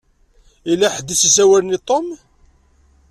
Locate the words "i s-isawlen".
1.13-1.75